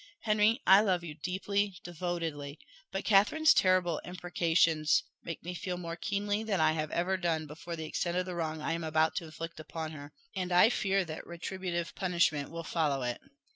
[0.21, 2.57] Henry, I love you deeply, devotedly
[2.91, 7.75] but Catherine's terrible imprecations make me feel more keenly than I have ever done before
[7.75, 11.05] the extent of the wrong I am about to inflict upon her and I fear
[11.05, 13.21] that retributive punishment will follow it."